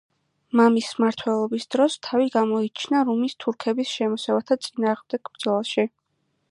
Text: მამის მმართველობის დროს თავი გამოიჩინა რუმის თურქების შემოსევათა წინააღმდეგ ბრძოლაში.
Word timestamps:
მამის 0.59 0.87
მმართველობის 0.99 1.67
დროს 1.75 1.97
თავი 2.07 2.31
გამოიჩინა 2.37 3.03
რუმის 3.11 3.39
თურქების 3.45 3.93
შემოსევათა 3.99 4.61
წინააღმდეგ 4.67 5.35
ბრძოლაში. 5.37 5.89